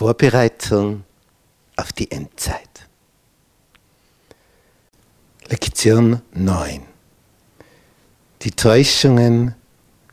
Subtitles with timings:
[0.00, 1.04] Vorbereitung
[1.76, 2.88] auf die Endzeit.
[5.48, 6.82] Lektion 9.
[8.40, 9.54] Die Täuschungen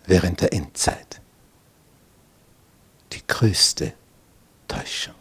[0.06, 1.22] während der Endzeit.
[3.14, 3.94] Die größte
[4.68, 5.16] Täuschung.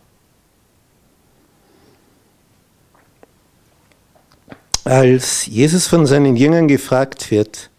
[4.82, 7.70] Als Jesus von seinen Jüngern gefragt wird,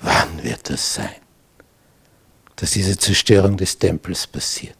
[0.00, 1.20] wann wird das sein,
[2.56, 4.77] dass diese Zerstörung des Tempels passiert,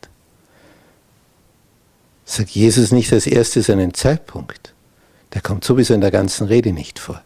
[2.29, 4.75] sagt Jesus nicht als erstes einen Zeitpunkt.
[5.33, 7.23] Der kommt sowieso in der ganzen Rede nicht vor.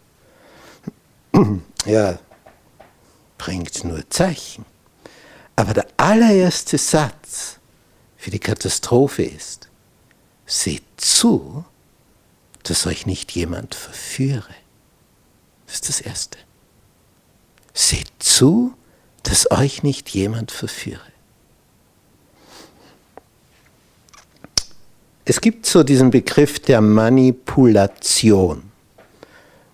[1.85, 2.21] Ja,
[3.39, 4.65] bringt nur Zeichen.
[5.57, 7.59] Aber der allererste Satz
[8.17, 9.69] für die Katastrophe ist,
[10.47, 11.65] seht zu,
[12.63, 14.55] dass euch nicht jemand verführe.
[15.67, 16.39] Das ist das Erste.
[17.75, 18.75] Seht zu,
[19.25, 21.12] dass euch nicht jemand verführe.
[25.25, 28.63] Es gibt so diesen Begriff der Manipulation,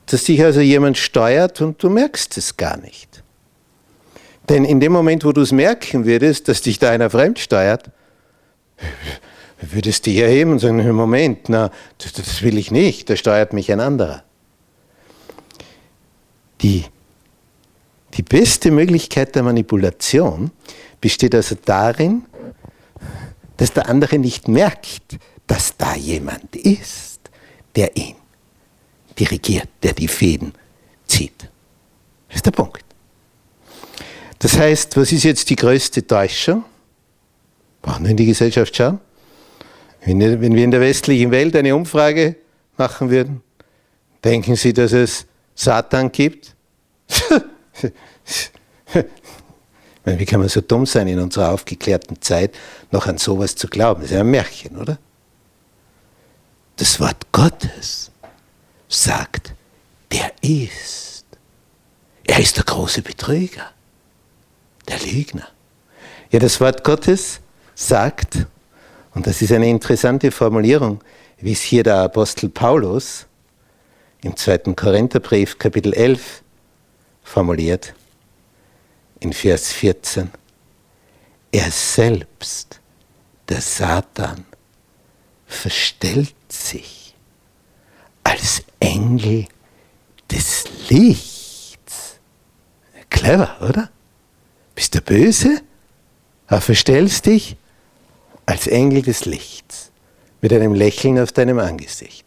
[0.07, 3.23] dass dich also jemand steuert und du merkst es gar nicht.
[4.49, 7.91] Denn in dem Moment, wo du es merken würdest, dass dich da einer fremd steuert,
[9.61, 13.53] würdest du dich erheben und sagen, Moment, na, das, das will ich nicht, da steuert
[13.53, 14.23] mich ein anderer.
[16.63, 16.85] Die,
[18.15, 20.51] die beste Möglichkeit der Manipulation
[21.01, 22.25] besteht also darin,
[23.57, 25.19] dass der andere nicht merkt,
[25.49, 27.19] dass da jemand ist,
[27.75, 28.15] der ihn
[29.19, 30.53] dirigiert, der die Fäden
[31.07, 31.49] zieht.
[32.29, 32.85] Das ist der Punkt.
[34.39, 36.65] Das heißt, was ist jetzt die größte Täuschung?
[37.83, 39.01] Brauchen wir in die Gesellschaft schauen?
[40.05, 42.37] Wenn wir in der westlichen Welt eine Umfrage
[42.77, 43.43] machen würden,
[44.23, 46.55] denken Sie, dass es Satan gibt?
[50.05, 52.55] Wie kann man so dumm sein in unserer aufgeklärten Zeit,
[52.91, 54.03] noch an sowas zu glauben?
[54.03, 54.99] Das ist ein Märchen, oder?
[56.79, 58.13] Das Wort Gottes
[58.89, 59.53] sagt,
[60.13, 61.25] der ist.
[62.25, 63.73] Er ist der große Betrüger,
[64.87, 65.49] der Lügner.
[66.31, 67.41] Ja, das Wort Gottes
[67.75, 68.47] sagt,
[69.13, 71.01] und das ist eine interessante Formulierung,
[71.39, 73.27] wie es hier der Apostel Paulus
[74.23, 76.45] im zweiten Korintherbrief Kapitel 11
[77.25, 77.93] formuliert,
[79.19, 80.31] in Vers 14.
[81.51, 82.79] Er selbst,
[83.49, 84.45] der Satan,
[85.49, 87.15] verstellt sich
[88.23, 89.47] als Engel
[90.31, 92.21] des Lichts.
[93.11, 93.91] Clever, oder?
[94.75, 95.63] Bist du böse?
[96.47, 97.57] Aber verstellst dich
[98.47, 99.91] als Engel des Lichts
[100.41, 102.25] mit einem Lächeln auf deinem Angesicht.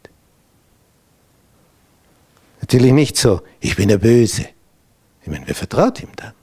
[2.59, 4.47] Natürlich nicht so, ich bin der Böse.
[5.21, 6.33] Ich meine, wer vertraut ihm dann?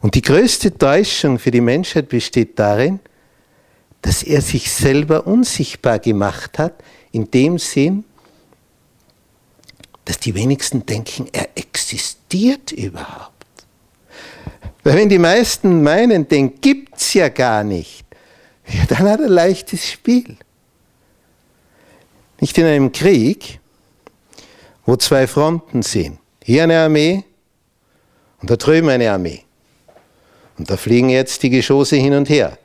[0.00, 3.00] Und die größte Täuschung für die Menschheit besteht darin,
[4.02, 6.74] dass er sich selber unsichtbar gemacht hat,
[7.12, 8.04] in dem Sinn,
[10.04, 13.30] dass die wenigsten denken, er existiert überhaupt.
[14.82, 18.04] Weil wenn die meisten meinen, den gibt es ja gar nicht,
[18.66, 20.36] ja, dann hat er leichtes Spiel.
[22.40, 23.60] Nicht in einem Krieg,
[24.86, 26.18] wo zwei Fronten sind.
[26.42, 27.24] Hier eine Armee
[28.40, 29.42] und da drüben eine Armee.
[30.56, 32.58] Und da fliegen jetzt die Geschosse hin und her.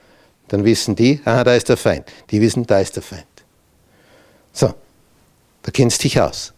[0.47, 2.06] Dann wissen die, aha, da ist der Feind.
[2.29, 3.25] Die wissen, da ist der Feind.
[4.53, 4.73] So,
[5.63, 6.53] da kennst dich aus.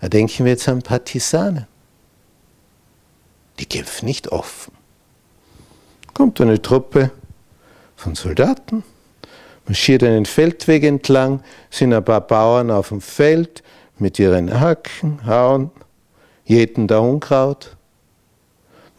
[0.00, 1.66] Da denken wir jetzt an Partisanen.
[3.58, 4.72] Die kämpfen nicht offen.
[6.14, 7.10] Kommt eine Truppe
[7.96, 8.82] von Soldaten,
[9.66, 13.62] marschiert einen Feldweg entlang, sind ein paar Bauern auf dem Feld
[13.98, 15.70] mit ihren Hacken, hauen,
[16.44, 17.76] jäten da Unkraut.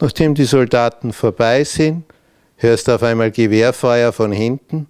[0.00, 2.04] Nachdem die Soldaten vorbei sind,
[2.56, 4.86] hörst auf einmal Gewehrfeuer von hinten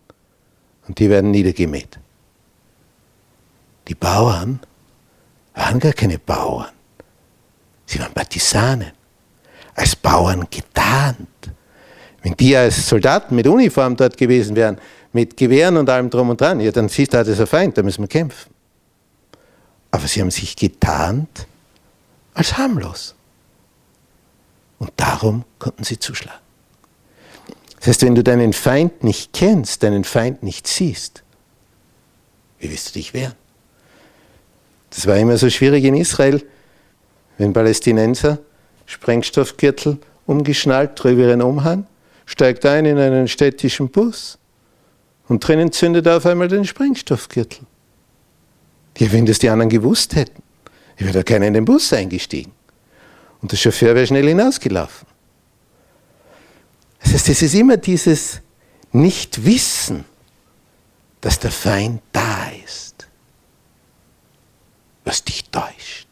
[0.86, 1.98] und die werden niedergemäht.
[3.88, 4.60] Die Bauern
[5.54, 6.72] waren gar keine Bauern,
[7.86, 8.92] sie waren Partisanen,
[9.74, 11.28] als Bauern getarnt.
[12.22, 14.80] Wenn die als Soldaten mit Uniform dort gewesen wären,
[15.12, 17.76] mit Gewehren und allem drum und dran, ja, dann siehst du, das ist ein Feind,
[17.76, 18.52] da müssen wir kämpfen.
[19.90, 21.46] Aber sie haben sich getarnt
[22.32, 23.14] als harmlos.
[24.78, 26.43] Und darum konnten sie zuschlagen.
[27.84, 31.22] Das heißt, wenn du deinen Feind nicht kennst, deinen Feind nicht siehst,
[32.58, 33.34] wie wirst du dich wehren?
[34.88, 36.42] Das war immer so schwierig in Israel,
[37.36, 38.38] wenn Palästinenser
[38.86, 41.86] Sprengstoffgürtel umgeschnallt, drüber ihren Umhang,
[42.24, 44.38] steigt ein in einen städtischen Bus
[45.28, 47.66] und drinnen zündet er auf einmal den Sprengstoffgürtel.
[48.96, 50.42] Ja, wenn das die anderen gewusst hätten,
[50.96, 52.52] wäre da keiner in den Bus eingestiegen.
[53.42, 55.03] Und der Chauffeur wäre schnell hinausgelaufen.
[57.04, 58.40] Das heißt, es ist immer dieses
[58.92, 60.04] Nichtwissen
[61.24, 63.08] dass der Feind da ist,
[65.04, 66.06] was dich täuscht.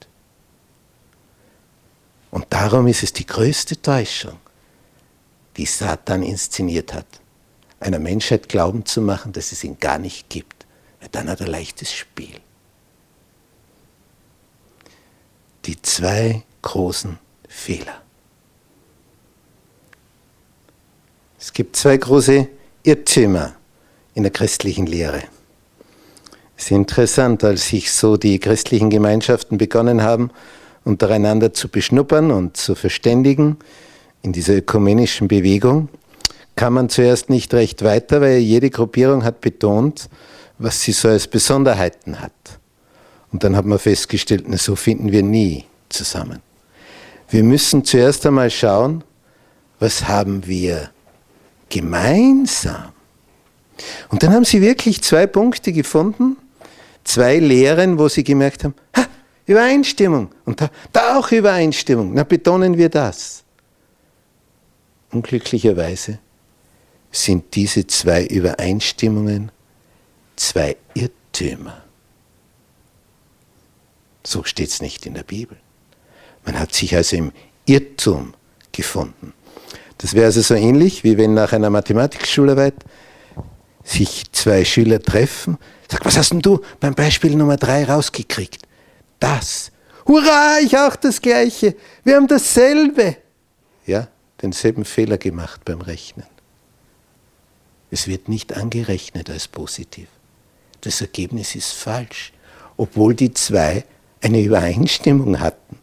[2.30, 4.38] Und darum ist es die größte Täuschung,
[5.58, 7.04] die Satan inszeniert hat,
[7.78, 10.64] einer Menschheit glauben zu machen, dass es ihn gar nicht gibt.
[11.00, 12.40] Weil dann hat er leichtes Spiel.
[15.66, 17.18] Die zwei großen
[17.50, 18.01] Fehler.
[21.44, 22.46] Es gibt zwei große
[22.84, 23.54] Irrtümer
[24.14, 25.24] in der christlichen Lehre.
[26.56, 30.30] Es ist interessant, als sich so die christlichen Gemeinschaften begonnen haben,
[30.84, 33.56] untereinander zu beschnuppern und zu verständigen
[34.22, 35.88] in dieser ökumenischen Bewegung,
[36.54, 40.08] kam man zuerst nicht recht weiter, weil jede Gruppierung hat betont,
[40.58, 42.60] was sie so als Besonderheiten hat.
[43.32, 46.40] Und dann hat man festgestellt, na, so finden wir nie zusammen.
[47.30, 49.02] Wir müssen zuerst einmal schauen,
[49.80, 50.90] was haben wir
[51.72, 52.92] gemeinsam.
[54.10, 56.36] Und dann haben sie wirklich zwei Punkte gefunden,
[57.02, 59.06] zwei Lehren, wo sie gemerkt haben, ha,
[59.46, 60.30] Übereinstimmung.
[60.44, 62.12] Und da, da auch Übereinstimmung.
[62.14, 63.42] Na, betonen wir das.
[65.10, 66.18] Unglücklicherweise
[67.10, 69.50] sind diese zwei Übereinstimmungen
[70.36, 71.82] zwei Irrtümer.
[74.24, 75.56] So steht es nicht in der Bibel.
[76.44, 77.32] Man hat sich also im
[77.64, 78.34] Irrtum
[78.72, 79.32] gefunden.
[80.02, 82.74] Das wäre also so ähnlich, wie wenn nach einer Mathematikschularbeit
[83.84, 85.58] sich zwei Schüler treffen.
[85.88, 88.62] Sag, was hast denn du beim Beispiel Nummer drei rausgekriegt?
[89.20, 89.70] Das.
[90.04, 91.76] Hurra, ich auch das Gleiche.
[92.02, 93.16] Wir haben dasselbe.
[93.86, 94.08] Ja,
[94.42, 96.26] denselben Fehler gemacht beim Rechnen.
[97.92, 100.08] Es wird nicht angerechnet als positiv.
[100.80, 102.32] Das Ergebnis ist falsch,
[102.76, 103.84] obwohl die zwei
[104.20, 105.78] eine Übereinstimmung hatten.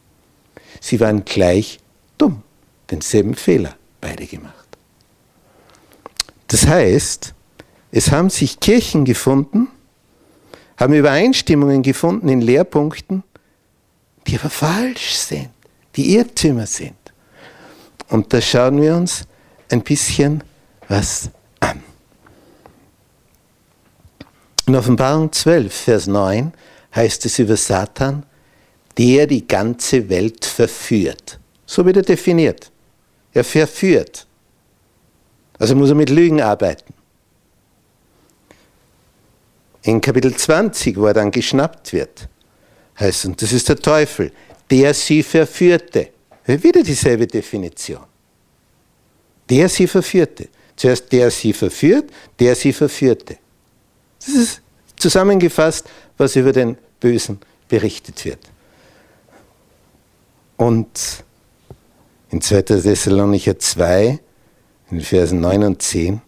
[0.81, 1.80] Sie waren gleich
[2.18, 2.44] dumm,
[2.89, 4.56] denselben Fehler beide gemacht.
[6.48, 7.34] Das heißt,
[7.92, 9.68] es haben sich Kirchen gefunden,
[10.78, 13.24] haben Übereinstimmungen gefunden in Lehrpunkten,
[14.28, 15.50] die aber falsch sind,
[15.96, 16.96] die Irrtümer sind.
[18.10, 19.25] Und da schauen wir uns
[19.69, 20.44] ein bisschen
[20.88, 21.30] was
[21.60, 21.84] an.
[24.68, 26.54] In Offenbarung 12, Vers 9
[26.96, 28.24] heißt es über Satan,
[28.98, 31.40] der die ganze Welt verführt.
[31.66, 32.72] So wird er definiert.
[33.34, 34.26] Er verführt.
[35.58, 36.94] Also muss er mit Lügen arbeiten.
[39.84, 42.28] In Kapitel 20, wo er dann geschnappt wird,
[43.00, 44.31] heißt, und das ist der Teufel,
[44.70, 46.10] der sie verführte.
[46.46, 48.04] Wieder dieselbe Definition.
[49.50, 50.50] Der sie verführte.
[50.75, 52.10] Zuerst der sie verführt,
[52.40, 53.38] der sie verführte.
[54.20, 54.62] Das ist
[54.98, 58.40] zusammengefasst, was über den Bösen berichtet wird.
[60.58, 61.24] Und
[62.30, 62.62] in 2.
[62.62, 64.20] Thessalonicher 2,
[64.92, 66.22] in Versen 9 und 10,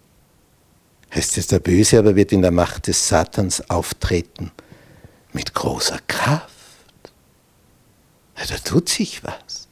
[1.14, 4.50] heißt es, der Böse aber wird in der Macht des Satans auftreten
[5.32, 6.50] mit großer Kraft.
[8.38, 9.68] Ja, da tut sich was.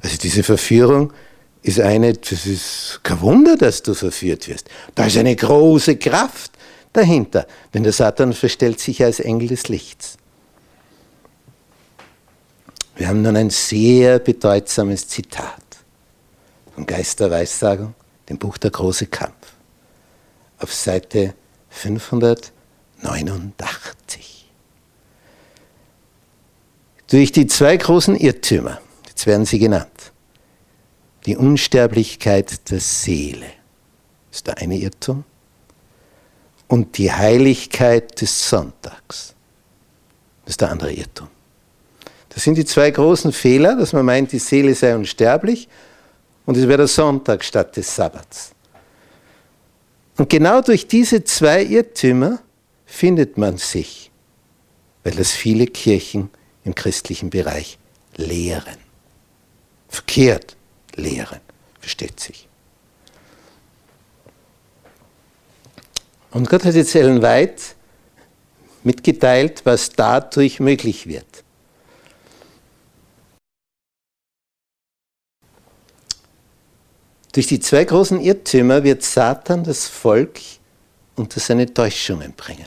[0.00, 1.12] Also diese Verführung
[1.62, 4.68] ist eine, das ist kein Wunder, dass du verführt wirst.
[4.94, 6.52] Da ist eine große Kraft
[6.92, 10.18] dahinter, denn der Satan verstellt sich als Engel des Lichts.
[12.98, 15.62] Wir haben nun ein sehr bedeutsames Zitat
[16.74, 17.94] vom Geist der Weissagung,
[18.28, 19.52] dem Buch Der große Kampf,
[20.58, 21.34] auf Seite
[21.70, 24.50] 589.
[27.06, 30.10] Durch die zwei großen Irrtümer, jetzt werden sie genannt,
[31.24, 33.46] die Unsterblichkeit der Seele
[34.32, 35.22] ist der eine Irrtum
[36.66, 39.36] und die Heiligkeit des Sonntags
[40.46, 41.28] ist der andere Irrtum.
[42.30, 45.68] Das sind die zwei großen Fehler, dass man meint, die Seele sei unsterblich
[46.46, 48.52] und es wäre der Sonntag statt des Sabbats.
[50.16, 52.40] Und genau durch diese zwei Irrtümer
[52.86, 54.10] findet man sich,
[55.04, 56.30] weil das viele Kirchen
[56.64, 57.78] im christlichen Bereich
[58.16, 58.76] lehren.
[59.88, 60.56] Verkehrt
[60.96, 61.40] lehren,
[61.80, 62.48] versteht sich.
[66.30, 67.62] Und Gott hat jetzt Ellen White
[68.84, 71.44] mitgeteilt, was dadurch möglich wird.
[77.38, 80.40] Durch die zwei großen Irrtümer wird Satan das Volk
[81.14, 82.66] unter seine Täuschungen bringen.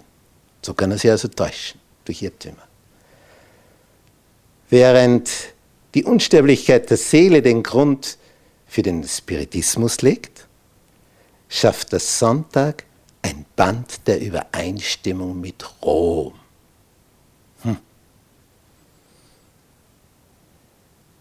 [0.62, 2.64] So kann er sie also täuschen, durch Irrtümer.
[4.70, 5.30] Während
[5.94, 8.18] die Unsterblichkeit der Seele den Grund
[8.66, 10.48] für den Spiritismus legt,
[11.50, 12.86] schafft der Sonntag
[13.24, 16.36] ein Band der Übereinstimmung mit Rom.
[17.64, 17.76] Hm.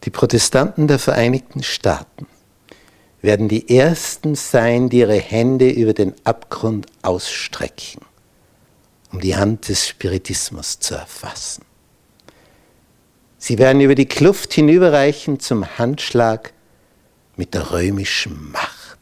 [0.04, 2.28] Die Protestanten der Vereinigten Staaten
[3.22, 8.00] werden die Ersten sein, die ihre Hände über den Abgrund ausstrecken
[9.12, 11.64] um die Hand des Spiritismus zu erfassen.
[13.38, 16.52] Sie werden über die Kluft hinüberreichen zum Handschlag
[17.36, 18.98] mit der römischen Macht.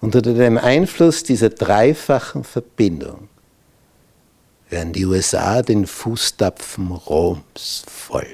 [0.00, 3.28] Und unter dem Einfluss dieser dreifachen Verbindung
[4.68, 8.28] werden die USA den Fußtapfen Roms folgen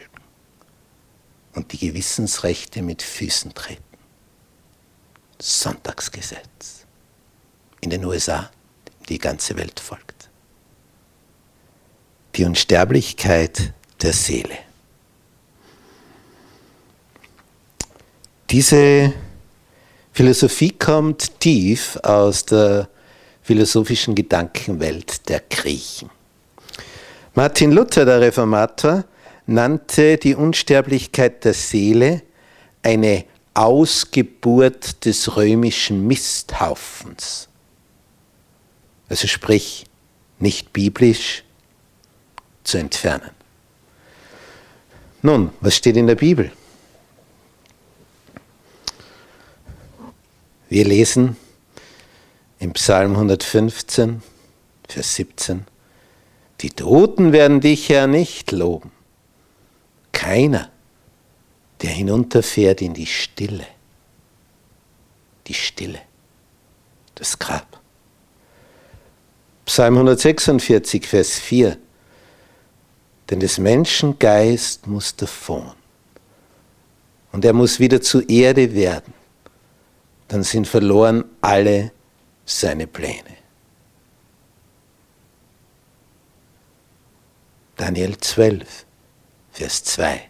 [1.54, 3.87] und die Gewissensrechte mit Füßen treten.
[5.40, 6.84] Sonntagsgesetz
[7.80, 8.50] in den USA,
[9.08, 10.28] die ganze Welt folgt.
[12.34, 14.58] Die Unsterblichkeit der Seele.
[18.50, 19.12] Diese
[20.12, 22.88] Philosophie kommt tief aus der
[23.42, 26.10] philosophischen Gedankenwelt der Griechen.
[27.34, 29.04] Martin Luther, der Reformator,
[29.46, 32.22] nannte die Unsterblichkeit der Seele
[32.82, 33.24] eine
[33.58, 37.48] Ausgeburt des römischen Misthaufens.
[39.08, 39.84] Also sprich,
[40.38, 41.42] nicht biblisch
[42.62, 43.30] zu entfernen.
[45.22, 46.52] Nun, was steht in der Bibel?
[50.68, 51.36] Wir lesen
[52.60, 54.22] im Psalm 115,
[54.88, 55.66] Vers 17,
[56.60, 58.92] die Toten werden dich, Herr, nicht loben.
[60.12, 60.70] Keiner,
[61.82, 63.66] der hinunterfährt in die Stille.
[65.46, 66.00] Die Stille,
[67.14, 67.80] das Grab.
[69.64, 71.78] Psalm 146, Vers 4.
[73.30, 75.72] Denn des Menschen Geist muss davon.
[77.32, 79.12] Und er muss wieder zur Erde werden
[80.28, 81.90] dann sind verloren alle
[82.44, 83.36] seine Pläne.
[87.76, 88.86] Daniel 12,
[89.52, 90.27] Vers 2.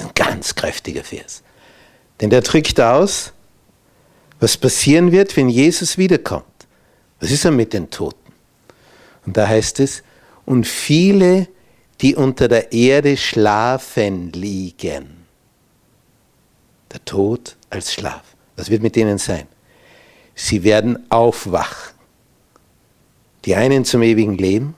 [0.00, 1.42] Ein ganz kräftiger Vers.
[2.20, 3.32] Denn der drückt aus,
[4.38, 6.44] was passieren wird, wenn Jesus wiederkommt.
[7.20, 8.32] Was ist er mit den Toten?
[9.26, 10.02] Und da heißt es,
[10.46, 11.48] und viele,
[12.00, 15.26] die unter der Erde schlafen liegen.
[16.90, 18.22] Der Tod als Schlaf.
[18.56, 19.46] Was wird mit denen sein?
[20.34, 21.94] Sie werden aufwachen.
[23.44, 24.74] Die einen zum ewigen Leben,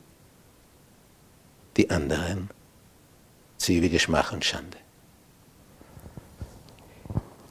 [1.77, 2.51] die anderen
[3.57, 4.82] zu ewiger Schmach und Schande.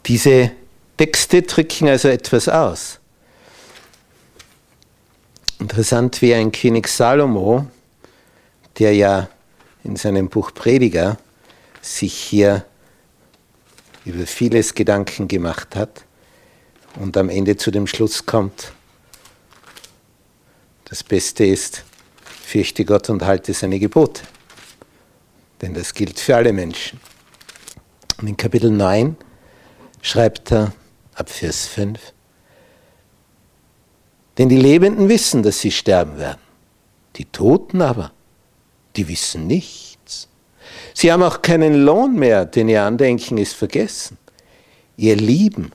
[0.05, 0.51] Diese
[0.97, 2.99] Texte drücken also etwas aus.
[5.59, 7.67] Interessant wie ein König Salomo,
[8.79, 9.29] der ja
[9.83, 11.17] in seinem Buch Prediger
[11.81, 12.65] sich hier
[14.05, 16.03] über vieles Gedanken gemacht hat,
[16.99, 18.73] und am Ende zu dem Schluss kommt,
[20.85, 21.83] das Beste ist,
[22.25, 24.23] fürchte Gott und halte seine Gebote.
[25.61, 26.99] Denn das gilt für alle Menschen.
[28.19, 29.15] Und in Kapitel 9
[30.01, 30.73] schreibt er
[31.15, 31.99] ab Vers 5,
[34.37, 36.41] denn die Lebenden wissen, dass sie sterben werden.
[37.17, 38.11] Die Toten aber,
[38.95, 40.27] die wissen nichts.
[40.93, 44.17] Sie haben auch keinen Lohn mehr, denn ihr Andenken ist vergessen.
[44.97, 45.71] Ihr Lieben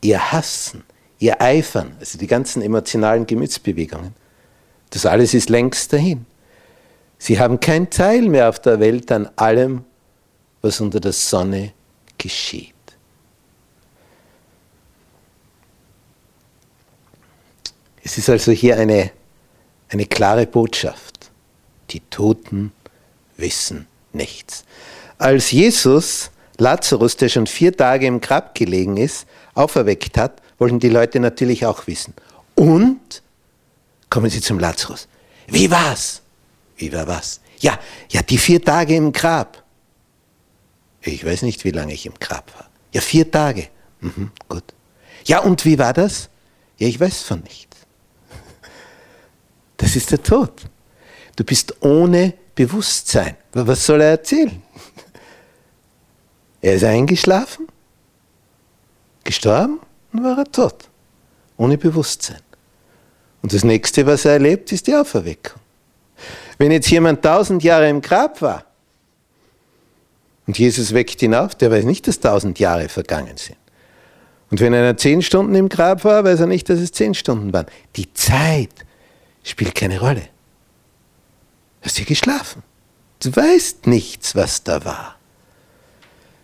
[0.00, 0.84] ihr Hassen,
[1.18, 4.14] ihr Eifern, also die ganzen emotionalen Gemütsbewegungen,
[4.90, 6.26] das alles ist längst dahin.
[7.18, 9.84] Sie haben kein Teil mehr auf der Welt an allem,
[10.62, 11.72] was unter der Sonne
[12.16, 12.77] geschieht.
[18.08, 19.10] Es ist also hier eine,
[19.90, 21.30] eine klare Botschaft.
[21.90, 22.72] Die Toten
[23.36, 24.64] wissen nichts.
[25.18, 30.88] Als Jesus Lazarus, der schon vier Tage im Grab gelegen ist, auferweckt hat, wollten die
[30.88, 32.14] Leute natürlich auch wissen.
[32.54, 33.22] Und
[34.08, 35.06] kommen sie zum Lazarus.
[35.46, 36.22] Wie war's?
[36.78, 37.42] Wie war was?
[37.60, 39.62] Ja, ja, die vier Tage im Grab.
[41.02, 42.70] Ich weiß nicht, wie lange ich im Grab war.
[42.90, 43.68] Ja, vier Tage.
[44.00, 44.64] Mhm, gut.
[45.26, 46.30] Ja, und wie war das?
[46.78, 47.67] Ja, ich weiß von nichts.
[49.88, 50.52] Das ist der Tod.
[51.34, 53.38] Du bist ohne Bewusstsein.
[53.54, 54.62] Was soll er erzählen?
[56.60, 57.66] Er ist eingeschlafen
[59.24, 59.80] gestorben
[60.12, 60.90] und war er tot,
[61.56, 62.42] ohne Bewusstsein.
[63.40, 65.58] Und das nächste, was er erlebt, ist die Auferweckung.
[66.58, 68.66] Wenn jetzt jemand tausend Jahre im Grab war
[70.46, 73.56] und Jesus weckt ihn auf, der weiß nicht, dass tausend Jahre vergangen sind.
[74.50, 77.54] Und wenn einer zehn Stunden im Grab war, weiß er nicht, dass es zehn Stunden
[77.54, 77.66] waren.
[77.96, 78.84] Die Zeit
[79.50, 80.28] spielt keine Rolle.
[81.82, 82.62] Hast du geschlafen?
[83.20, 85.16] Du weißt nichts, was da war.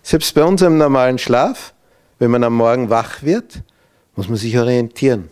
[0.02, 1.74] Selbst bei unserem normalen Schlaf
[2.24, 3.62] wenn man am Morgen wach wird,
[4.16, 5.28] muss man sich orientieren.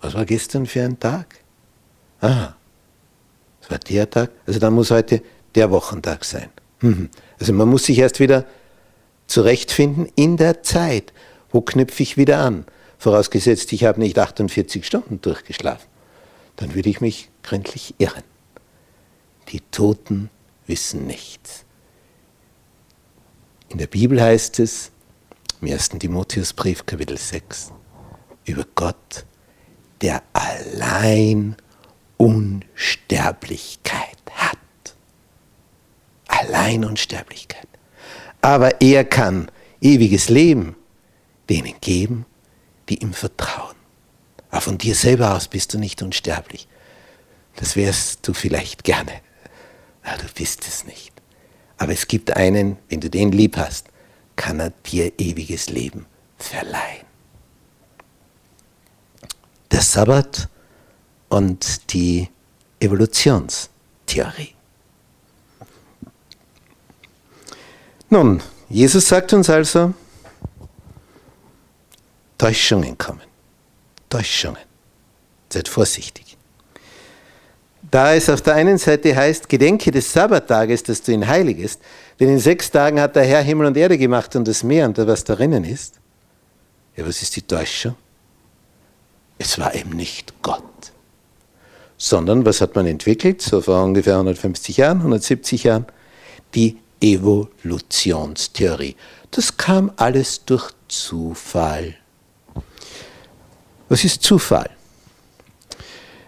[0.00, 1.36] Was war gestern für ein Tag?
[2.20, 2.54] Aha,
[3.60, 4.30] das war der Tag.
[4.46, 5.22] Also dann muss heute
[5.54, 6.50] der Wochentag sein.
[6.80, 7.08] Mhm.
[7.40, 8.44] Also man muss sich erst wieder
[9.26, 11.12] zurechtfinden in der Zeit.
[11.50, 12.66] Wo knüpfe ich wieder an?
[12.98, 15.87] Vorausgesetzt, ich habe nicht 48 Stunden durchgeschlafen.
[16.58, 18.24] Dann würde ich mich gründlich irren.
[19.50, 20.28] die Toten
[20.66, 21.64] wissen nichts.
[23.70, 24.90] In der Bibel heißt es,
[25.62, 25.90] im 1.
[26.00, 27.72] Timotheusbrief, Kapitel 6,
[28.44, 29.24] über Gott,
[30.02, 31.56] der allein
[32.18, 34.58] Unsterblichkeit hat.
[36.26, 37.68] Allein Unsterblichkeit.
[38.42, 39.50] Aber er kann
[39.80, 40.76] ewiges Leben
[41.48, 42.26] denen geben,
[42.88, 43.77] die ihm vertrauen.
[44.50, 46.68] Aber von dir selber aus bist du nicht unsterblich.
[47.56, 49.12] Das wärst du vielleicht gerne.
[50.02, 51.12] Aber du bist es nicht.
[51.76, 53.88] Aber es gibt einen, wenn du den lieb hast,
[54.36, 56.06] kann er dir ewiges Leben
[56.38, 57.06] verleihen.
[59.70, 60.48] Der Sabbat
[61.28, 62.28] und die
[62.80, 64.54] Evolutionstheorie.
[68.10, 69.92] Nun, Jesus sagt uns also,
[72.38, 73.27] Täuschungen kommen.
[74.08, 74.62] Täuschungen.
[75.50, 76.36] Seid vorsichtig.
[77.90, 81.80] Da es auf der einen Seite heißt, gedenke des Sabbattages, dass du ihn heiligest,
[82.20, 84.98] denn in sechs Tagen hat der Herr Himmel und Erde gemacht und das Meer und
[84.98, 85.98] was darinnen ist.
[86.96, 87.94] Ja, was ist die Täuschung?
[89.38, 90.62] Es war eben nicht Gott.
[91.96, 95.86] Sondern, was hat man entwickelt, so vor ungefähr 150 Jahren, 170 Jahren?
[96.54, 98.96] Die Evolutionstheorie.
[99.30, 101.94] Das kam alles durch Zufall.
[103.88, 104.70] Was ist Zufall?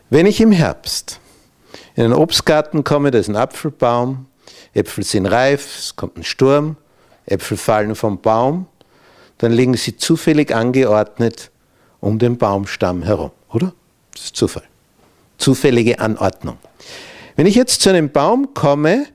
[0.08, 1.20] Wenn ich im Herbst
[1.94, 4.26] in einen Obstgarten komme, da ist ein Apfelbaum,
[4.72, 6.76] Äpfel sind reif, es kommt ein Sturm,
[7.26, 8.66] Äpfel fallen vom Baum,
[9.38, 11.50] dann liegen sie zufällig angeordnet
[12.00, 13.72] um den Baumstamm herum, oder?
[14.12, 14.64] Das ist Zufall.
[15.38, 16.58] Zufällige Anordnung.
[17.36, 19.06] Wenn ich jetzt zu einem Baum komme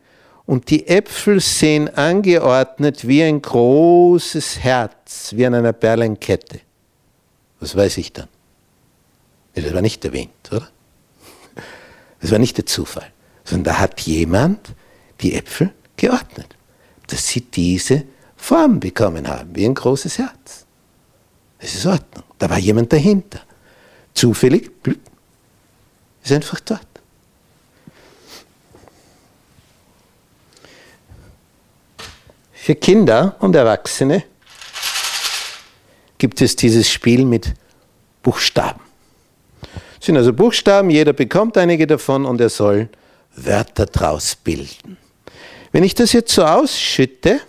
[0.46, 6.60] und die Äpfel sind angeordnet wie ein großes Herz, wie an einer Perlenkette,
[7.60, 8.28] was weiß ich dann?
[9.56, 10.70] Das war nicht der Wind, oder?
[12.22, 13.12] Das war nicht der Zufall,
[13.44, 14.60] sondern da hat jemand
[15.22, 16.56] die Äpfel geordnet,
[17.08, 18.04] dass sie diese
[18.36, 20.66] Form bekommen haben, wie ein großes Herz.
[21.60, 22.24] Das ist Ordnung.
[22.38, 23.42] Da war jemand dahinter.
[24.14, 24.72] Zufällig,
[26.24, 26.88] ist einfach dort.
[32.54, 34.24] Für Kinder und Erwachsene
[36.18, 37.54] gibt es dieses Spiel mit
[38.24, 38.85] Buchstaben.
[40.06, 42.90] Das sind also Buchstaben, jeder bekommt einige davon und er soll
[43.36, 44.98] Wörter draus bilden.
[45.72, 47.40] Wenn ich das jetzt so ausschütte,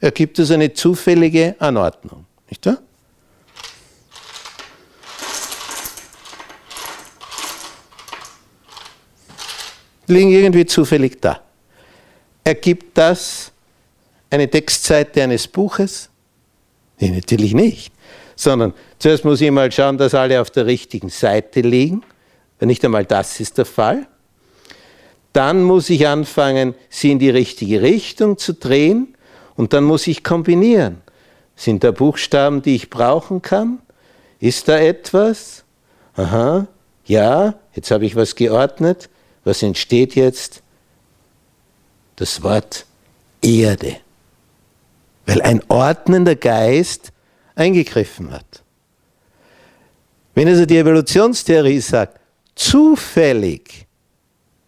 [0.00, 2.24] ergibt es eine zufällige Anordnung.
[2.48, 2.78] Nicht wahr?
[10.06, 11.42] liegen irgendwie zufällig da.
[12.42, 13.52] Ergibt das
[14.30, 16.08] eine Textseite eines Buches?
[16.98, 17.92] Nee, natürlich nicht.
[18.38, 22.04] Sondern zuerst muss ich mal schauen, dass alle auf der richtigen Seite liegen.
[22.60, 24.06] Wenn nicht einmal das ist der Fall.
[25.32, 29.16] Dann muss ich anfangen, sie in die richtige Richtung zu drehen.
[29.56, 31.02] Und dann muss ich kombinieren.
[31.56, 33.80] Sind da Buchstaben, die ich brauchen kann?
[34.38, 35.64] Ist da etwas?
[36.14, 36.68] Aha,
[37.06, 39.10] ja, jetzt habe ich was geordnet.
[39.42, 40.62] Was entsteht jetzt?
[42.14, 42.86] Das Wort
[43.42, 43.96] Erde.
[45.26, 47.10] Weil ein ordnender Geist
[47.58, 48.62] eingegriffen hat.
[50.34, 52.20] Wenn also die Evolutionstheorie sagt,
[52.54, 53.86] zufällig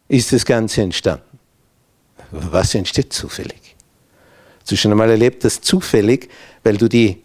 [0.09, 1.39] ist das Ganze entstanden.
[2.33, 3.77] Was entsteht zufällig?
[4.61, 6.29] Hast du schon einmal erlebt, dass zufällig,
[6.65, 7.23] weil du die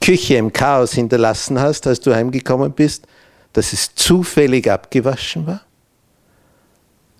[0.00, 3.06] Küche im Chaos hinterlassen hast, als du heimgekommen bist,
[3.52, 5.60] dass es zufällig abgewaschen war?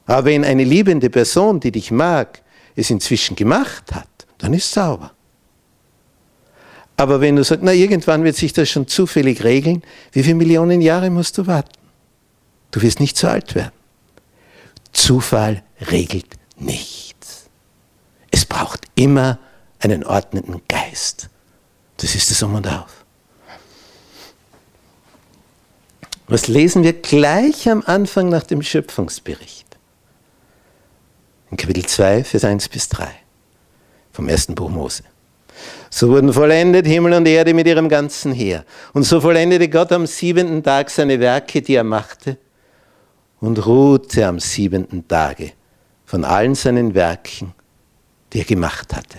[0.07, 2.41] Aber wenn eine liebende Person, die dich mag,
[2.75, 5.13] es inzwischen gemacht hat, dann ist es sauber.
[6.99, 9.83] Aber wenn du sagst, na irgendwann wird sich das schon zufällig regeln,
[10.13, 11.71] wie viele Millionen Jahre musst du warten?
[12.71, 13.73] Du wirst nicht zu alt werden.
[14.93, 17.49] Zufall regelt nichts.
[18.31, 19.39] Es braucht immer
[19.79, 21.31] einen ordnenden Geist.
[21.99, 23.05] Das ist das Um und Auf.
[26.27, 29.69] Was lesen wir gleich am Anfang nach dem Schöpfungsbericht?
[31.51, 33.09] in Kapitel 2, Vers 1 bis 3
[34.13, 35.03] vom ersten Buch Mose.
[35.91, 38.65] So wurden vollendet Himmel und Erde mit ihrem ganzen Heer.
[38.93, 42.39] Und so vollendete Gott am siebenten Tag seine Werke, die er machte,
[43.41, 45.53] und ruhte am siebenten Tage
[46.05, 47.55] von allen seinen Werken,
[48.33, 49.19] die er gemacht hatte.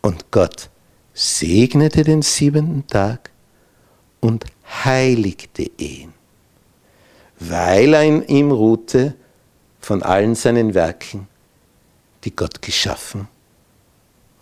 [0.00, 0.70] Und Gott
[1.14, 3.30] segnete den siebenten Tag
[4.20, 4.44] und
[4.84, 6.12] heiligte ihn,
[7.38, 9.14] weil er in ihm ruhte
[9.80, 11.28] von allen seinen Werken,
[12.24, 13.28] die Gott geschaffen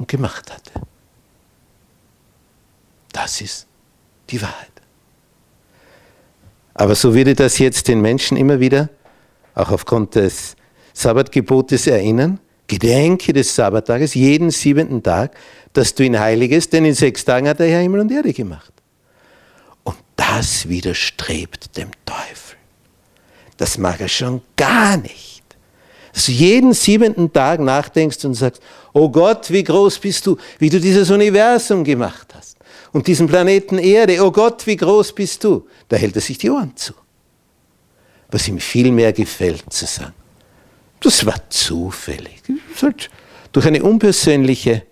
[0.00, 0.72] und gemacht hatte.
[3.12, 3.66] Das ist
[4.30, 4.68] die Wahrheit.
[6.74, 8.88] Aber so würde das jetzt den Menschen immer wieder
[9.54, 10.56] auch aufgrund des
[10.94, 12.40] Sabbatgebotes erinnern.
[12.66, 15.36] Gedenke des Sabbattages jeden siebenten Tag,
[15.72, 18.72] dass du ihn heiligest, denn in sechs Tagen hat der Herr Himmel und Erde gemacht.
[19.82, 22.56] Und das widerstrebt dem Teufel.
[23.58, 25.39] Das mag er schon gar nicht.
[26.12, 30.68] Dass du jeden siebenten Tag nachdenkst und sagst, oh Gott, wie groß bist du, wie
[30.68, 32.57] du dieses Universum gemacht hast
[32.92, 35.66] und diesen Planeten Erde, oh Gott, wie groß bist du.
[35.88, 36.94] Da hält er sich die Ohren zu.
[38.31, 40.14] Was ihm viel mehr gefällt zu sagen,
[41.01, 42.42] das war zufällig.
[42.73, 43.11] Das hat
[43.53, 44.85] durch eine unpersönliche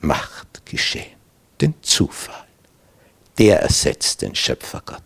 [0.00, 1.16] Macht geschehen.
[1.60, 2.46] Den Zufall.
[3.38, 5.02] Der ersetzt den Schöpfergott.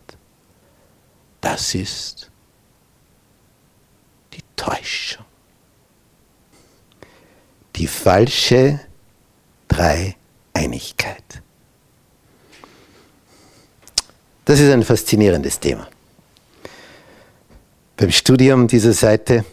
[1.41, 2.31] Das ist
[4.65, 5.25] Täuschung.
[7.77, 8.81] Die falsche
[9.69, 11.43] Dreieinigkeit.
[14.47, 15.89] Das ist ein faszinierendes Thema.
[17.97, 19.45] Beim Studium dieser Seite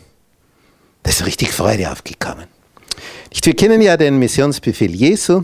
[1.04, 2.48] ist richtig Freude aufgekommen.
[3.44, 5.44] Wir kennen ja den Missionsbefehl Jesu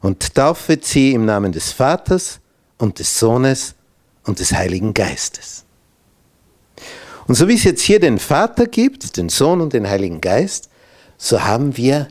[0.00, 2.40] und taufet sie im Namen des Vaters
[2.78, 3.74] und des Sohnes
[4.24, 5.65] und des Heiligen Geistes.
[7.26, 10.70] Und so wie es jetzt hier den Vater gibt, den Sohn und den Heiligen Geist,
[11.18, 12.08] so haben wir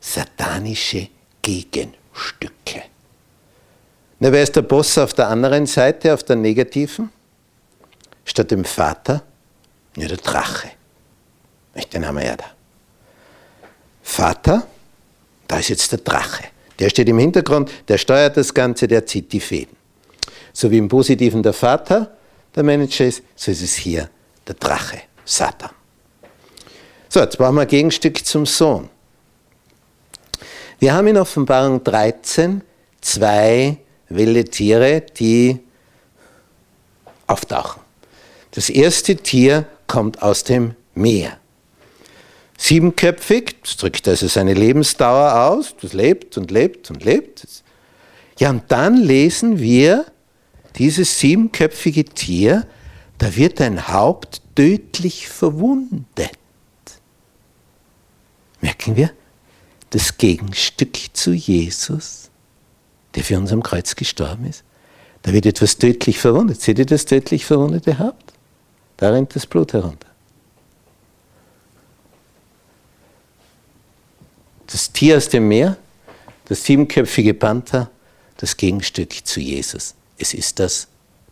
[0.00, 1.08] satanische
[1.42, 2.82] Gegenstücke.
[4.20, 7.10] Na, wer ist der Boss auf der anderen Seite, auf der negativen?
[8.24, 9.22] Statt dem Vater?
[9.96, 10.70] Ja, der Drache.
[11.92, 12.44] Den haben wir ja da.
[14.02, 14.66] Vater,
[15.48, 16.44] da ist jetzt der Drache.
[16.78, 19.76] Der steht im Hintergrund, der steuert das Ganze, der zieht die Fäden.
[20.52, 22.16] So wie im Positiven der Vater
[22.54, 24.08] der Manager ist, so ist es hier
[24.46, 25.70] der Drache, Satan.
[27.08, 28.88] So, jetzt brauchen wir ein Gegenstück zum Sohn.
[30.78, 32.62] Wir haben in Offenbarung 13
[33.00, 33.78] zwei
[34.08, 35.60] wilde Tiere, die
[37.26, 37.82] auftauchen.
[38.50, 41.38] Das erste Tier kommt aus dem Meer.
[42.56, 47.46] Siebenköpfig, das drückt also seine Lebensdauer aus, das lebt und lebt und lebt.
[48.38, 50.06] Ja, und dann lesen wir
[50.76, 52.66] dieses siebenköpfige Tier,
[53.18, 56.38] da wird ein Haupt tödlich verwundet.
[58.60, 59.10] Merken wir,
[59.90, 62.30] das Gegenstück zu Jesus,
[63.14, 64.64] der für uns am Kreuz gestorben ist,
[65.22, 66.60] da wird etwas tödlich verwundet.
[66.60, 68.32] Seht ihr das tödlich verwundete Haupt?
[68.96, 70.14] Da rennt das Blut herunter.
[74.74, 75.76] das Tier aus dem Meer,
[76.46, 77.90] das siebenköpfige Panther,
[78.38, 79.94] das Gegenstück zu Jesus.
[80.18, 80.88] Es ist das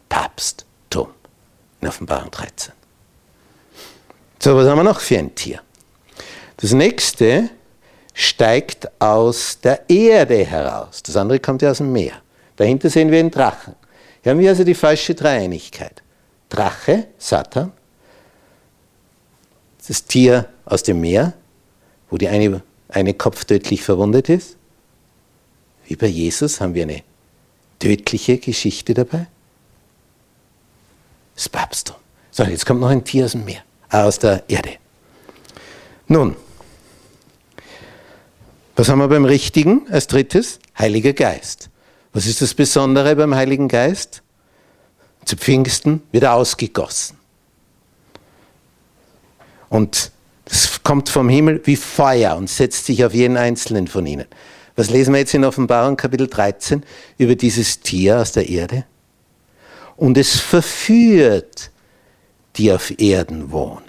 [0.08, 0.71] Papsttum
[1.82, 2.72] in Offenbarung 13.
[4.38, 5.60] So, was haben wir noch für ein Tier?
[6.56, 7.50] Das nächste
[8.14, 11.02] steigt aus der Erde heraus.
[11.02, 12.14] Das andere kommt ja aus dem Meer.
[12.56, 13.74] Dahinter sehen wir einen Drachen.
[14.22, 16.02] Hier haben wir also die falsche Dreieinigkeit.
[16.48, 17.72] Drache, Satan,
[19.86, 21.34] das Tier aus dem Meer,
[22.08, 24.56] wo die eine eine Kopf tödlich verwundet ist?
[25.86, 27.02] Wie bei Jesus haben wir eine
[27.78, 29.26] tödliche Geschichte dabei?
[31.42, 31.96] Das Papsttum.
[32.30, 34.74] So, jetzt kommt noch ein Tier aus dem Meer, aus der Erde.
[36.06, 36.36] Nun,
[38.76, 40.60] was haben wir beim Richtigen als drittes?
[40.78, 41.68] Heiliger Geist.
[42.12, 44.22] Was ist das Besondere beim Heiligen Geist?
[45.24, 47.18] Zu Pfingsten wird er ausgegossen.
[49.68, 50.12] Und
[50.44, 54.26] es kommt vom Himmel wie Feuer und setzt sich auf jeden einzelnen von ihnen.
[54.76, 56.84] Was lesen wir jetzt in Offenbarung Kapitel 13
[57.18, 58.84] über dieses Tier aus der Erde?
[60.02, 61.70] Und es verführt,
[62.56, 63.84] die auf Erden wohnen.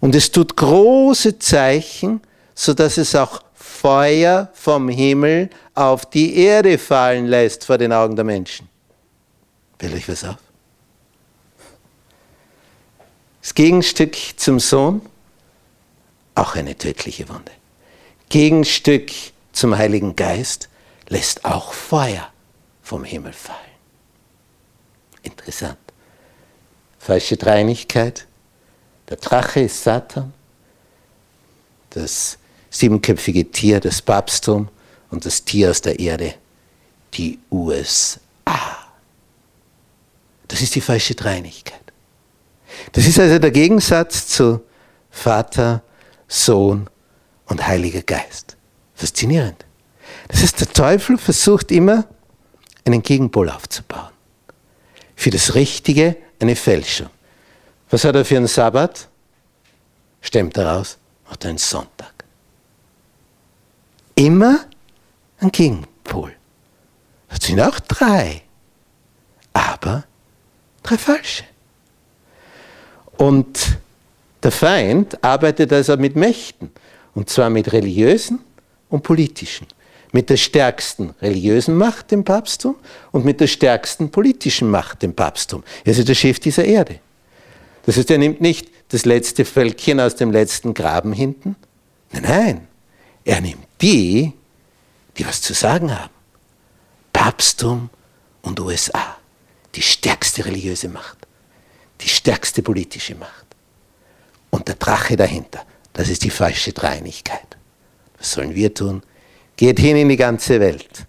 [0.00, 2.22] Und es tut große Zeichen,
[2.54, 8.24] sodass es auch Feuer vom Himmel auf die Erde fallen lässt vor den Augen der
[8.24, 8.66] Menschen.
[9.78, 10.38] Will euch was auf?
[13.42, 15.02] Das Gegenstück zum Sohn,
[16.34, 17.52] auch eine tödliche Wunde.
[18.30, 19.10] Gegenstück
[19.52, 20.70] zum Heiligen Geist
[21.08, 22.32] lässt auch Feuer
[22.82, 23.73] vom Himmel fallen.
[25.24, 25.78] Interessant.
[26.98, 28.26] Falsche Dreinigkeit.
[29.08, 30.32] Der Drache ist Satan.
[31.90, 32.38] Das
[32.70, 34.68] siebenköpfige Tier, das Papsttum
[35.10, 36.34] und das Tier aus der Erde,
[37.14, 38.20] die USA.
[40.48, 41.80] Das ist die falsche Dreinigkeit.
[42.92, 44.60] Das ist also der Gegensatz zu
[45.10, 45.82] Vater,
[46.26, 46.90] Sohn
[47.46, 48.56] und Heiliger Geist.
[48.94, 49.64] Faszinierend.
[50.28, 52.06] Das heißt, der Teufel versucht immer,
[52.84, 54.13] einen Gegenpol aufzubauen.
[55.24, 57.08] Für das Richtige eine Fälschung.
[57.88, 59.08] Was hat er für einen Sabbat?
[60.20, 62.12] Stemmt daraus, macht er einen Sonntag.
[64.16, 64.66] Immer
[65.38, 66.36] ein Gegenpol.
[67.30, 68.42] Das sind auch drei,
[69.54, 70.04] aber
[70.82, 71.44] drei falsche.
[73.16, 73.78] Und
[74.42, 76.70] der Feind arbeitet also mit Mächten,
[77.14, 78.40] und zwar mit religiösen
[78.90, 79.68] und politischen.
[80.14, 82.76] Mit der stärksten religiösen Macht, dem Papsttum,
[83.10, 85.64] und mit der stärksten politischen Macht, dem Papsttum.
[85.84, 87.00] Er ist der Chef dieser Erde.
[87.84, 91.56] Das heißt, er nimmt nicht das letzte Völkchen aus dem letzten Graben hinten.
[92.12, 92.68] Nein, nein.
[93.24, 94.32] Er nimmt die,
[95.18, 96.12] die was zu sagen haben.
[97.12, 97.90] Papsttum
[98.42, 99.16] und USA.
[99.74, 101.26] Die stärkste religiöse Macht.
[102.02, 103.46] Die stärkste politische Macht.
[104.50, 107.56] Und der Drache dahinter, das ist die falsche Dreinigkeit.
[108.16, 109.02] Was sollen wir tun?
[109.64, 111.06] Geht hin in die ganze Welt.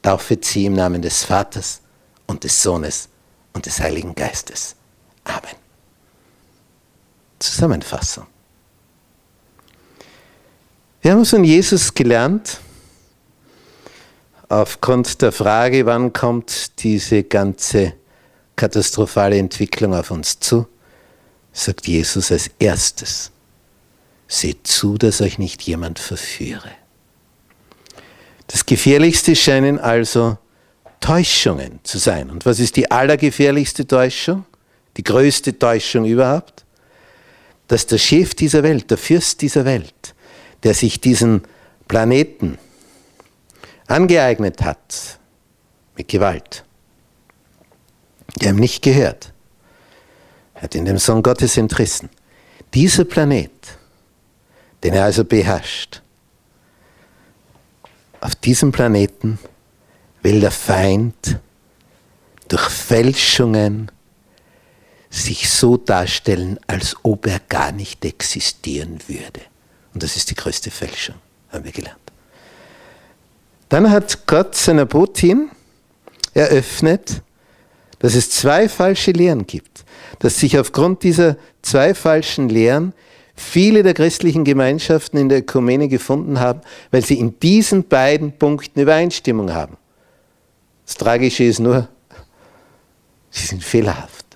[0.00, 1.80] Taufet sie im Namen des Vaters
[2.24, 3.08] und des Sohnes
[3.52, 4.76] und des Heiligen Geistes.
[5.24, 5.56] Amen.
[7.40, 8.28] Zusammenfassung.
[11.02, 12.60] Wir haben von Jesus gelernt,
[14.48, 17.94] aufgrund der Frage, wann kommt diese ganze
[18.54, 20.68] katastrophale Entwicklung auf uns zu,
[21.52, 23.32] sagt Jesus als erstes,
[24.28, 26.70] seht zu, dass euch nicht jemand verführe.
[28.46, 30.38] Das Gefährlichste scheinen also
[31.00, 32.30] Täuschungen zu sein.
[32.30, 34.44] Und was ist die allergefährlichste Täuschung?
[34.96, 36.64] Die größte Täuschung überhaupt?
[37.68, 40.14] Dass der Chef dieser Welt, der Fürst dieser Welt,
[40.62, 41.42] der sich diesen
[41.88, 42.58] Planeten
[43.86, 45.18] angeeignet hat
[45.96, 46.64] mit Gewalt,
[48.40, 49.32] der ihm nicht gehört,
[50.54, 52.08] hat in dem Sohn Gottes entrissen.
[52.72, 53.50] Dieser Planet,
[54.82, 56.02] den er also beherrscht,
[58.24, 59.38] auf diesem Planeten
[60.22, 61.38] will der Feind
[62.48, 63.90] durch Fälschungen
[65.10, 69.42] sich so darstellen, als ob er gar nicht existieren würde.
[69.92, 71.16] Und das ist die größte Fälschung,
[71.50, 72.00] haben wir gelernt.
[73.68, 75.50] Dann hat Gott seiner Botin
[76.32, 77.20] eröffnet,
[77.98, 79.84] dass es zwei falsche Lehren gibt,
[80.20, 82.94] dass sich aufgrund dieser zwei falschen Lehren
[83.34, 88.80] viele der christlichen Gemeinschaften in der Ökumene gefunden haben, weil sie in diesen beiden Punkten
[88.80, 89.76] Übereinstimmung haben.
[90.86, 91.88] Das Tragische ist nur,
[93.30, 94.26] sie sind fehlerhaft,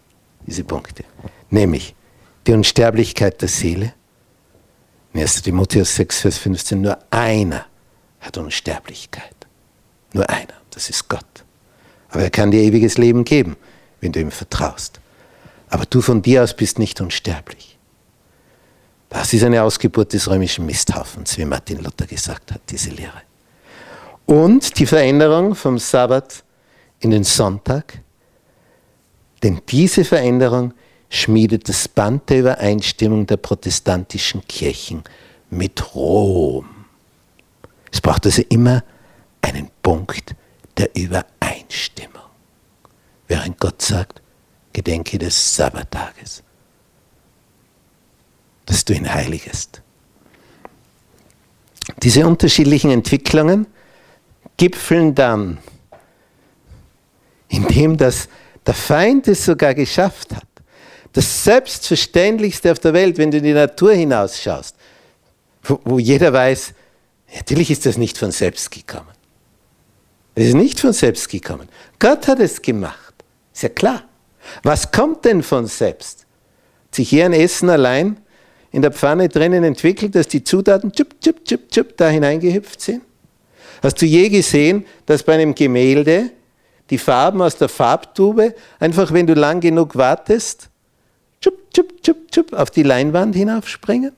[0.47, 1.05] diese Punkte.
[1.51, 1.95] Nämlich
[2.47, 3.95] die Unsterblichkeit der Seele.
[5.13, 5.43] In 1.
[5.43, 7.67] Timotheus 6, Vers 15, nur einer
[8.21, 9.35] hat Unsterblichkeit.
[10.13, 11.25] Nur einer, das ist Gott.
[12.11, 13.57] Aber er kann dir ewiges Leben geben,
[14.01, 15.01] wenn du ihm vertraust.
[15.69, 17.78] Aber du von dir aus bist nicht unsterblich.
[19.09, 23.23] Das ist eine Ausgeburt des römischen Misthaufens, wie Martin Luther gesagt hat, diese Lehre.
[24.27, 26.45] Und die Veränderung vom Sabbat
[27.01, 28.01] in den Sonntag,
[29.43, 30.75] denn diese Veränderung
[31.09, 35.03] schmiedet das Band der Übereinstimmung der protestantischen Kirchen
[35.49, 36.67] mit Rom.
[37.91, 38.85] Es braucht also immer
[39.41, 40.35] einen Punkt
[40.77, 42.13] der Übereinstimmung.
[43.27, 44.21] Während Gott sagt,
[44.73, 46.43] gedenke des Sabbattages
[48.69, 49.81] dass du ihn heiligest.
[52.03, 53.67] Diese unterschiedlichen Entwicklungen
[54.59, 55.59] gipfeln dann
[57.49, 58.29] in dem, dass
[58.67, 60.45] der Feind es sogar geschafft hat.
[61.15, 64.77] Das Selbstverständlichste auf der Welt, wenn du in die Natur hinausschaust,
[65.63, 66.75] wo, wo jeder weiß,
[67.35, 69.09] natürlich ist das nicht von selbst gekommen.
[70.35, 71.71] Es ist nicht von selbst gekommen.
[71.99, 73.15] Gott hat es gemacht.
[73.55, 74.05] Ist ja klar.
[74.63, 76.27] Was kommt denn von selbst?
[76.91, 78.19] Sich hier ein Essen allein
[78.71, 83.03] in der Pfanne drinnen entwickelt, dass die Zutaten tschub, tschub, tschub, tschub, da hineingehüpft sind?
[83.83, 86.31] Hast du je gesehen, dass bei einem Gemälde
[86.91, 90.69] die Farben aus der Farbtube einfach, wenn du lang genug wartest,
[91.41, 94.13] tschub, tschub, tschub, tschub, auf die Leinwand hinaufspringen?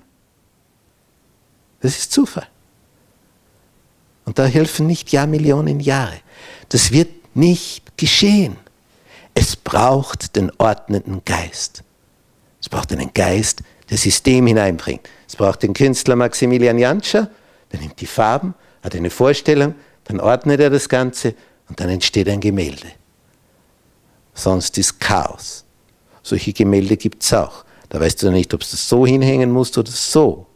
[1.81, 2.47] Das ist Zufall.
[4.25, 6.19] Und da helfen nicht Jahrmillionen Jahre.
[6.69, 8.57] Das wird nicht geschehen.
[9.35, 11.83] Es braucht den ordnenden Geist.
[12.61, 15.09] Es braucht einen Geist, das System hineinbringt.
[15.29, 17.29] Es braucht den Künstler Maximilian Jantscher,
[17.73, 19.75] der nimmt die Farben, hat eine Vorstellung,
[20.05, 21.35] dann ordnet er das Ganze
[21.69, 22.87] und dann entsteht ein Gemälde.
[24.33, 25.65] Sonst ist Chaos.
[26.23, 27.65] Solche Gemälde gibt es auch.
[27.89, 30.47] Da weißt du nicht, ob du das so hinhängen musst oder so.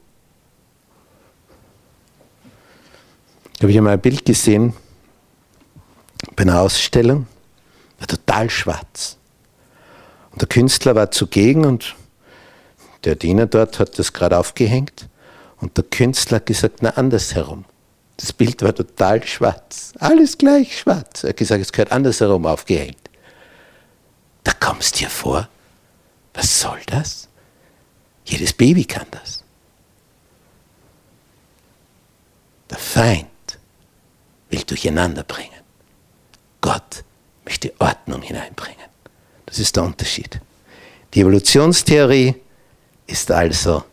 [3.55, 4.75] Da habe ich einmal ein Bild gesehen
[6.37, 7.27] bei einer Ausstellung,
[7.99, 9.17] war total schwarz.
[10.31, 11.95] Und der Künstler war zugegen und
[13.05, 15.09] der Diener dort hat das gerade aufgehängt
[15.61, 17.65] und der Künstler hat gesagt, na andersherum.
[18.17, 19.93] Das Bild war total schwarz.
[19.99, 21.25] Alles gleich schwarz.
[21.25, 22.99] Er hat gesagt, es gehört andersherum aufgehängt.
[24.45, 25.49] Da kommst du dir vor,
[26.33, 27.29] was soll das?
[28.25, 29.43] Jedes Baby kann das.
[32.71, 33.29] Der Feind
[34.49, 35.51] will durcheinander bringen.
[36.61, 37.05] Gott
[37.45, 38.87] möchte Ordnung hineinbringen.
[39.47, 40.41] Das ist der Unterschied.
[41.13, 42.35] Die Evolutionstheorie
[43.07, 43.85] ist also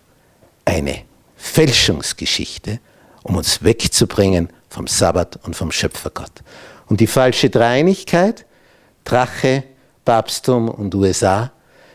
[0.66, 1.04] eine
[1.36, 2.80] Fälschungsgeschichte,
[3.24, 6.32] um uns wegzubringen vom Sabbat und vom Schöpfergott.
[6.88, 8.46] Und die falsche Dreinigkeit,
[9.04, 9.64] Drache,
[10.06, 11.52] Papsttum und USA,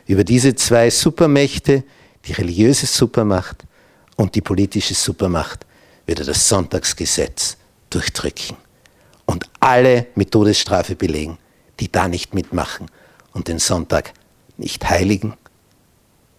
[0.06, 1.84] über diese zwei Supermächte,
[2.24, 3.64] die religiöse Supermacht
[4.16, 5.66] und die politische Supermacht,
[6.06, 7.56] wird er das Sonntagsgesetz
[7.90, 8.56] durchdrücken
[9.26, 11.38] und alle mit Todesstrafe belegen,
[11.80, 12.86] die da nicht mitmachen
[13.32, 14.12] und den Sonntag
[14.56, 15.34] nicht heiligen,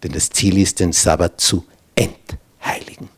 [0.02, 3.08] denn das Ziel ist, den Sabbat zu entheiligen.